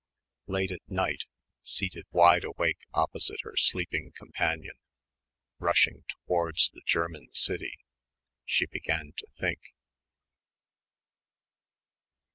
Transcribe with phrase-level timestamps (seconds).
[0.47, 1.25] Late at night,
[1.61, 4.73] seated wide awake opposite her sleeping companion,
[5.59, 7.77] rushing towards the German city,
[8.43, 9.59] she began to think.